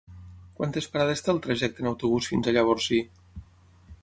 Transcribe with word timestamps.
Quantes 0.59 0.87
parades 0.95 1.21
té 1.27 1.31
el 1.35 1.43
trajecte 1.47 1.85
en 1.87 1.91
autobús 1.93 2.31
fins 2.33 2.49
a 2.53 2.57
Llavorsí? 2.59 3.03